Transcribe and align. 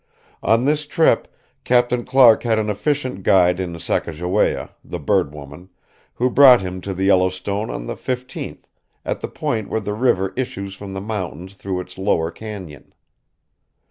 On 0.41 0.65
this 0.65 0.87
trip 0.87 1.27
Captain 1.63 2.03
Clark 2.03 2.41
had 2.41 2.57
an 2.57 2.71
efficient 2.71 3.21
guide 3.21 3.59
in 3.59 3.75
Sacajawea, 3.77 4.71
the 4.83 4.97
"Bird 4.99 5.31
Woman," 5.31 5.69
who 6.15 6.27
brought 6.31 6.61
him 6.63 6.81
to 6.81 6.95
the 6.95 7.03
Yellowstone 7.03 7.69
on 7.69 7.85
the 7.85 7.93
15th, 7.93 8.65
at 9.05 9.21
the 9.21 9.27
point 9.27 9.69
where 9.69 9.79
the 9.79 9.93
river 9.93 10.33
issues 10.35 10.73
from 10.73 10.93
the 10.93 11.01
mountains 11.01 11.55
through 11.55 11.81
its 11.81 11.99
lower 11.99 12.31
cañon. 12.31 12.85